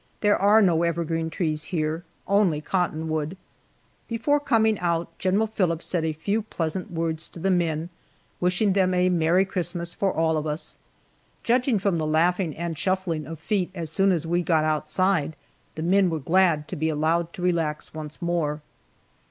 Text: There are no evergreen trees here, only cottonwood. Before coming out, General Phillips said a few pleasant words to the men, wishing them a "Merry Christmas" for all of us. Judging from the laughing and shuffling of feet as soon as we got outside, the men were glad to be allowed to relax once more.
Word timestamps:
There 0.21 0.35
are 0.35 0.63
no 0.63 0.81
evergreen 0.81 1.29
trees 1.29 1.65
here, 1.65 2.03
only 2.27 2.59
cottonwood. 2.59 3.37
Before 4.07 4.39
coming 4.39 4.79
out, 4.79 5.15
General 5.19 5.45
Phillips 5.45 5.85
said 5.85 6.03
a 6.03 6.11
few 6.11 6.41
pleasant 6.41 6.89
words 6.89 7.27
to 7.27 7.39
the 7.39 7.51
men, 7.51 7.89
wishing 8.39 8.73
them 8.73 8.95
a 8.95 9.09
"Merry 9.09 9.45
Christmas" 9.45 9.93
for 9.93 10.11
all 10.11 10.37
of 10.37 10.47
us. 10.47 10.75
Judging 11.43 11.77
from 11.77 11.99
the 11.99 12.07
laughing 12.07 12.55
and 12.57 12.75
shuffling 12.79 13.27
of 13.27 13.37
feet 13.39 13.69
as 13.75 13.91
soon 13.91 14.11
as 14.11 14.25
we 14.25 14.41
got 14.41 14.63
outside, 14.63 15.35
the 15.75 15.83
men 15.83 16.09
were 16.09 16.17
glad 16.19 16.67
to 16.69 16.75
be 16.75 16.89
allowed 16.89 17.31
to 17.33 17.43
relax 17.43 17.93
once 17.93 18.19
more. 18.23 18.63